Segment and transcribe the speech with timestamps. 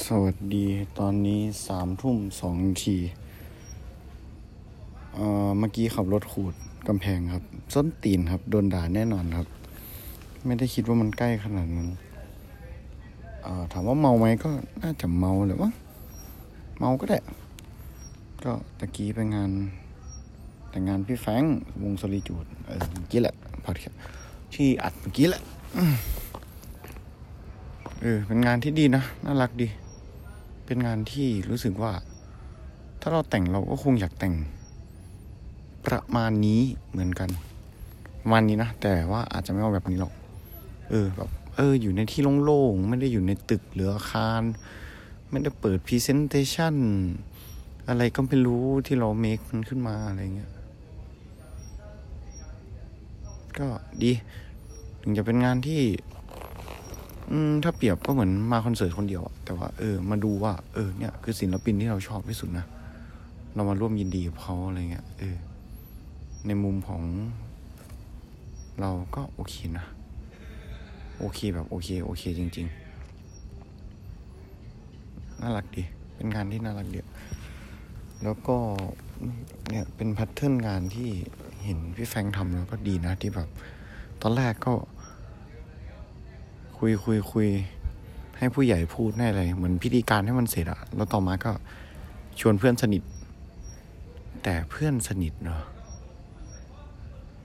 [0.00, 0.66] สวัสดี
[0.98, 2.96] ตอนนี้สามทุ่มสองที
[5.14, 6.54] เอ่อเมื่อกี้ขับรถขูด
[6.88, 9.46] กำแพงครับส้นตีนครับ โดนด่าแน่นอนครับ
[10.44, 11.88] ไม่ได้คิดว่ามันใกล้ขนาดนั้น
[13.42, 14.50] เอ่อถามว่าเมาไหมก็
[14.82, 15.70] น่าจะเมาแหรือวะ
[16.78, 17.18] เมาก็ได้
[18.44, 19.50] ก็ตะกี้ไปงาน
[20.70, 21.42] แต่งงานพี่แฟง
[21.82, 23.34] วงสลีจูดเออเมื่อกี้แหละ
[23.64, 23.92] พอดแคส
[24.54, 25.42] ที่อัดเมื่อกี้แหละ
[28.00, 29.68] เออเป็นงานที่ดีนะ น่ารักดี
[30.72, 31.92] เป็นงานที่รู้สึกว่า
[33.00, 34.34] ถ้าเราแต่งเราก็คงอยากแต่ง
[35.86, 37.30] ประมาณนี้เหมือนกัน
[38.20, 40.12] ประมาณนี้นะ แต่ว่าอาจจะไม่เอาแบบนี้หรอก
[40.90, 44.42] เออแบบเออ อยู่ในที่โล่งๆ ไม่ได้อยู่ในตึกหรืออาคาร
[45.30, 46.76] ไม่ได้เปิด presentation
[47.88, 50.50] อะไรก็ไม่รู้ที่เรา make มันขึ้นมาอะไรเงี้ย
[53.58, 53.68] ก็
[54.02, 54.12] ดี
[55.02, 55.82] ถึงจะเป็นงานที่
[57.64, 62.66] ถ้าเปรียบก็เหมือนมาคอนเสิร์ตคนเดียวแต่ว่าเออมาดูว่า เออเนี่ยคือศิลปินที่เราชอบที่สุดนะ
[63.54, 65.36] เรามาร่วมยินดีกับเขาอะไรเงี้ยเออ
[66.46, 67.02] ในมุมของ
[68.80, 69.86] เราก็โอเคนะ
[71.18, 72.76] โอเคแบบโอเค โอเคจริง ๆ
[75.40, 75.82] น่ารักดี
[76.14, 77.06] เป็นงานที่น่ารักเดียว
[78.22, 78.56] แล้วก็
[79.68, 81.10] เนี่ยเป็นแพทเทิร์นงานที่
[81.64, 83.48] เห็นพี่แฟงทำแล้วก็ดีนะที่แบบ
[84.22, 84.72] ตอนแรกก็
[86.84, 87.48] คุยคุยคุย
[88.38, 91.52] ให้ผู้ใหญ่พูดให้อะไร เหมือนพิธีการให้มันเสร็จอะแล้วต่อมาก็
[92.40, 93.02] ชวนเพื่อนสนิท
[94.42, 95.62] แต่เพื่อนสนิทเนาะ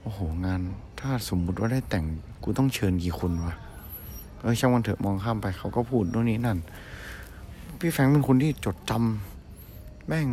[0.00, 0.60] โอ้โหงาน
[1.00, 2.04] ถ้าสมมุติว่าได้แต่ง
[2.42, 3.54] กูต้องเชิญกี่คนวะ
[4.40, 6.58] เออช่างวันเถอะมองข้ามไปเขาก็พูดโน่นนี่นั่น
[7.78, 10.26] พี่แฟงเป็นคนที่จดจำแม่ง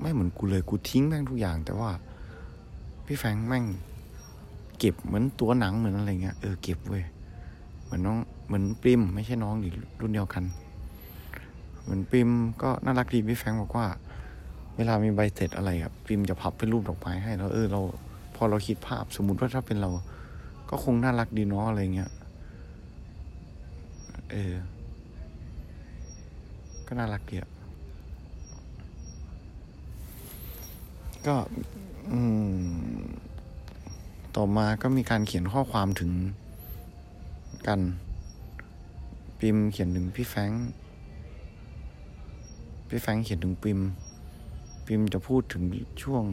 [0.00, 1.90] ไม่เหมือนกูเลยกูทิ้งแม่งทุกอย่าง แต่ว่า
[3.06, 3.64] พี่แฟงแม่ง
[4.78, 7.04] เก็บเหมือนตัวหนังเหมือนอะไรเงี้ยเออเก็บเว้ย
[7.86, 10.44] เหมือนน้องเหมือนปริมไม่ใช่น้องหรือรุ่นเดียวกัน
[11.82, 12.30] เหมือนปริม
[12.62, 13.86] ก็น่ารักดีพี่แฟงบอกว่า
[14.76, 17.80] เวลามีใบเสร็จอะไรอะปริมจะพับเป็นรูปดอกไม้ให้แล้วเออเรา
[18.36, 19.90] พอเราคิดภาพสมมติว่าถ้าเป็นเรา
[20.70, 22.10] ก็คงน่ารักดีเนาะอะไรเงี้ย
[24.30, 24.54] เออ
[26.86, 27.50] ก็น่ารักดีอะ
[31.26, 31.36] ก็
[32.12, 32.20] อื
[32.50, 33.06] ม
[34.36, 36.10] ต่อมาก็มีการเขียนข้อความถึง
[37.66, 37.80] กัน
[39.40, 40.52] ปิมเขียนถึงพี่แฟง
[42.88, 43.80] พี่แฟงเขียนถึงปิม
[44.86, 45.62] ปิมจะพูดถึง
[46.02, 46.24] ช่วง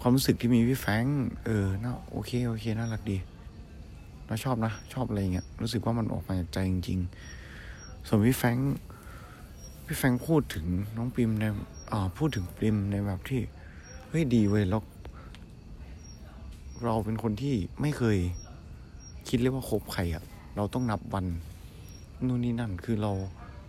[0.00, 1.04] ความรู้สึกที่มีพี่แฟง
[1.44, 3.16] เออน่าโอเค โอเค น่ารักดี
[4.26, 6.98] เราชอบนะ ชอบอะไรเงี้ย รู้สึกว่ามันออกมาจากใจจริง
[7.52, 8.58] ๆ ส่วนพี่แฟง
[9.86, 11.44] พี่แฟงพูดถึงน้องปิมใน
[11.92, 13.40] อ่าพูดถึงปิมในแบบที่
[14.08, 14.82] เฮ้ยดีเว้ยแล้ว
[16.84, 18.18] เราเป็นคนที่ไม่เคย
[19.34, 20.20] คิดเลยว่าคบใครอะ่
[20.56, 21.26] เราต้องนับวัน
[22.26, 23.12] นู่นนี่นั่นคือเรา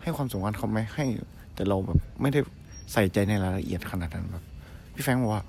[0.01, 1.05] ให้ความสำคัญเขาไหมให้
[1.55, 2.39] แต่เราแบบไม่ได้
[2.93, 4.43] ใส่ใจในรายละเอียดขนาดนั้นแบบ
[4.93, 5.43] พี่แฟงบอกว่า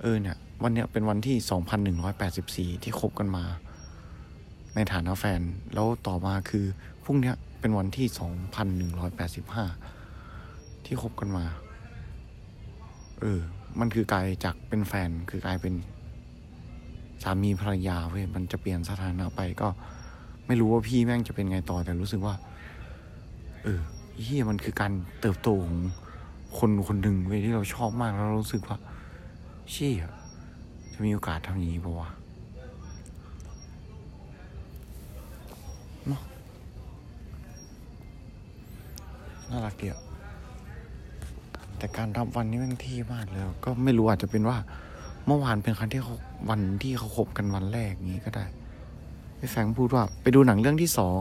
[0.00, 3.44] เออเนี่ย วันเนี้ยเป็นวันที่สองพันหนึ่งร้อยแปดสิบสี่ที่คบกันมา
[4.74, 5.40] ในฐานะแฟน
[5.74, 6.64] แล้วต่อมาคือ
[7.04, 9.64] พรุ่งเนี้ยเป็นวันที่สองพันหนึ่งร้อยแปดสิบห้า
[10.84, 11.44] ที่คบกันมา
[13.20, 13.40] เออ
[13.80, 15.74] มันคือกลายจากเป็นแฟนคือกลายเป็น
[17.22, 19.68] สามีภรรยาเว้ยมันจะเปลี่ยนสถานะไปก็
[20.46, 22.34] ไม่รู้ว่าพี่แม่งจะเป็นไงต่อแต่รู้สึกว่า
[23.62, 23.80] เออ
[24.22, 25.78] เฮียมันคือการเติบโตของ
[26.58, 28.76] คนคนหนึ่งเว้ยที่เราชอบมากแล้วเรารู้สึกว่า
[29.70, 30.08] เชี่ย
[30.92, 32.10] จะมีโอกาสทำอย่างนี้ปะวะ
[39.50, 39.98] น่ารักเดียว
[41.78, 44.56] แต่การรับวันนี้แม่งที่มากเลย ก็ไม่รู้อาจจะเป็นว่า
[45.26, 46.16] เมื่อวานเป็นครั้งที่เขา
[46.50, 48.46] วันที่เขาคบกันวันแรกนี้ก็ได้
[49.38, 51.20] พี่แฟงพูดว่า ไปดูหนังเรื่องที่สอง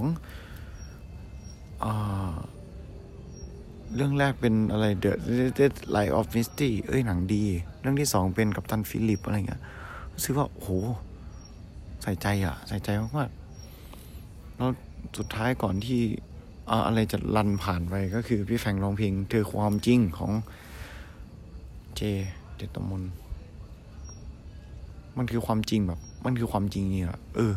[1.83, 1.85] อ
[3.95, 5.11] เรื่องแรกเป็นอะไร The
[5.57, 5.65] The
[5.95, 7.43] Light of Misty เอ้ยหนังดี
[7.81, 9.61] เรื่องที่สองเป็นกับตันฟิลิปอะไรเงี้ย
[10.13, 10.69] รู้สึกว่าโห
[12.03, 14.71] ใส่ใจอะ ใส่ใจมากๆแล้ว
[15.17, 15.99] สุดท้ายก่อนที่
[16.87, 20.31] อะไรจะรันผ่านไปก็คือพี่แฟงร้องเพลงเธอความจริงของ
[21.95, 22.01] เจ
[22.55, 23.03] เดตมน
[25.17, 27.53] มันคือความจริงแบบ มันคือความจริงนี่แหละเออ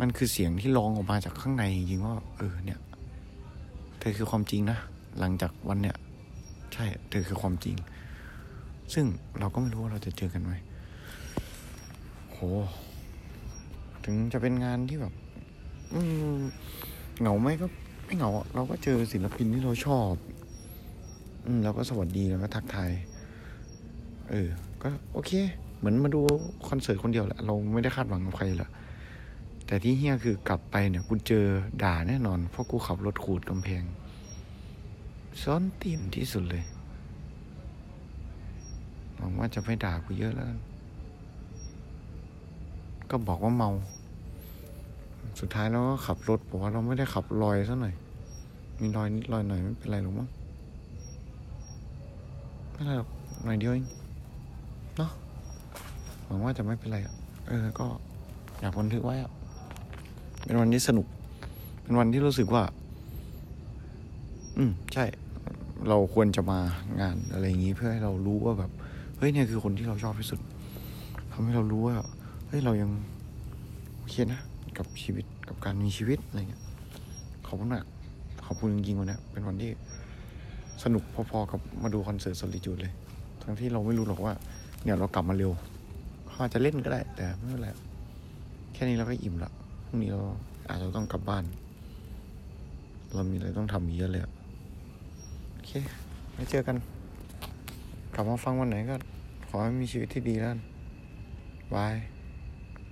[0.00, 2.80] มันคือเสียงที่ร้องออกมาจากข้างในจริงว่า เออ เนี่ย
[3.98, 4.78] เธอคือความจริงนะ
[5.18, 5.96] หลังจากวันเนี้ย
[6.74, 7.76] ใช่ เธอคือความจริง
[8.94, 9.06] ซึ่ง
[9.38, 10.52] เราก็ไม่รู้ว่าเราจะเจอกันไหม
[12.30, 12.38] โห
[14.04, 15.12] ถึงจะเป็นงานที่แบบ
[15.94, 16.00] อื
[16.36, 16.38] ม
[17.20, 17.66] เหงาไหมก็
[18.04, 20.12] ไม่เหงาอะเราก็เจอศิลปินที่เราชอบ
[21.46, 22.92] อืมเราก็สวัสดีแล้วก็ทักทาย
[24.30, 24.48] เออ
[24.82, 25.32] ก็โอเค
[25.78, 26.20] เหมือนมาดู
[26.68, 28.70] คอนเสิร์ตคนเดียวแหละ เราไม่ได้คาดหวังกับใครแหละ
[29.66, 31.46] แต่ที่เฮี้ยคือกลับไปเนี่ยกูเจอ
[31.82, 33.82] ด่าแน่นอน เพราะกูขับรถขูดกำแพง
[35.42, 36.64] ซ้อนตีนที่สุดเลย
[39.16, 40.48] หวังว่าจะไม่ด่ากูเยอะแล้ว
[43.10, 43.70] ก็บอกว่าเมา
[45.40, 47.94] สุดท้ายเราก็ขับรถบอกว่าเราไม่ได้ขับลอยซะหน่อย
[48.80, 50.28] มีรอยนิดรอยหน่อยไม่เป็นไรหรอกมั้ง
[52.70, 53.10] ไม่เป็นไรหรอก
[53.44, 53.86] หน่อยเดียวเอง
[56.26, 56.98] หวังว่าจะไม่เป็นไร
[57.48, 57.86] เออ ก็
[58.60, 59.16] อยากบันทึกไว้
[60.44, 61.06] เป็นวันที่สนุก
[61.82, 62.62] เป็นวันที่รู้สึกว่า
[64.56, 65.04] อืม ใช่
[65.88, 66.58] เราควรจะมา
[67.00, 68.70] งานอะไรอย่างนี้เพื่อให้เรารู้ว่าแบบ
[69.18, 70.40] เฮ้ยเนี่ยคือคนที่เราชอบที่สุด
[71.32, 71.96] ทำให้เรารู้ว่า
[72.48, 72.90] เฮ้ยเรายัง
[73.96, 74.40] โอเคนะ
[74.78, 76.62] กับชีวิตกับการมีชีวิตอะไรเงี้ย
[77.46, 77.84] ขอบคุณมาก
[78.46, 79.70] ขอบคุณจริงๆวันนี้เป็นวันที่
[80.84, 82.92] สนุกพอๆกับมาดูคอนเสิร์ต Solitude เลย
[83.42, 84.34] ทั้งที่เราไม่รู้หรอกว่า
[84.82, 85.52] เนี่ยเรากลับมาเร็ว
[86.34, 87.68] เขาอาจจะเล่นก็ได้ แต่ไม่เป็นไร
[88.72, 89.50] แค่นี้เราก็อิ่มละ
[89.86, 90.20] พรุ่งนี้เรา
[90.68, 91.44] อาจจะต้องกลับบ้าน
[93.14, 94.22] เรามีอะไรต้องทำเยอะเลย
[95.52, 95.70] โอเค
[96.32, 96.76] ไว้เจอกัน
[98.14, 98.94] กลับมาฟังวันไหนก็
[99.48, 100.52] ขอให้มีชีวิตที่ดีแล้ว
[101.74, 101.94] บาย